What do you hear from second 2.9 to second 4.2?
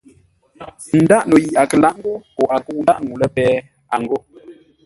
ŋuu lə́ péh, a ghô.